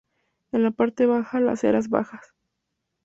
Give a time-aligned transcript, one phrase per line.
[0.51, 2.33] En la parte baja las eras bajas.